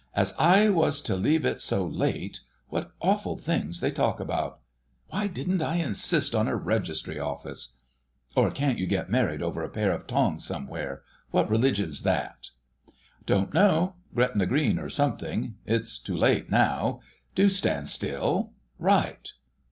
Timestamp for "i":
0.39-0.67, 5.61-5.75